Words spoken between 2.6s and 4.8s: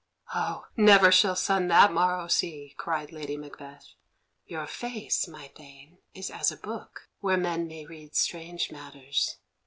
cried Lady Macbeth. "Your